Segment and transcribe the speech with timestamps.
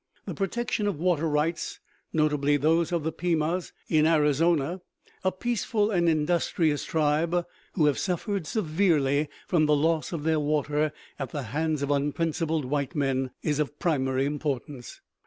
[0.25, 1.79] The protection of water rights,
[2.11, 4.81] notably those of the Pimas in Arizona,
[5.23, 10.91] a peaceful and industrious tribe who have suffered severely from the loss of their water
[11.19, 15.01] at the hands of unprincipled white men, is of primary importance.